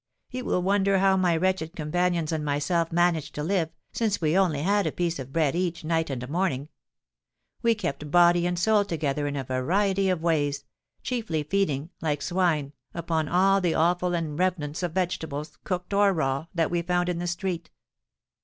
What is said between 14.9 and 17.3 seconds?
vegetables, cooked or raw, that we found in the